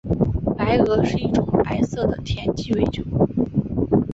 [0.57, 3.03] 白俄是一种白色的甜鸡尾酒。